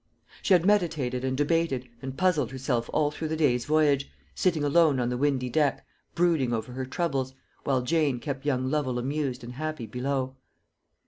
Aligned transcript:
She 0.41 0.55
had 0.55 0.65
meditated 0.65 1.23
and 1.23 1.37
debated 1.37 1.87
and 2.01 2.17
puzzled 2.17 2.49
herself 2.49 2.89
all 2.91 3.11
through 3.11 3.27
the 3.27 3.35
day's 3.35 3.65
voyage, 3.65 4.09
sitting 4.33 4.63
alone 4.63 4.99
on 4.99 5.09
the 5.09 5.15
windy 5.15 5.47
deck, 5.47 5.85
brooding 6.15 6.53
over 6.53 6.71
her 6.71 6.87
troubles, 6.87 7.35
while 7.65 7.83
Jane 7.83 8.19
kept 8.19 8.43
young 8.43 8.65
Lovel 8.71 8.97
amused 8.97 9.43
and 9.43 9.53
happy 9.53 9.85
below. 9.85 10.37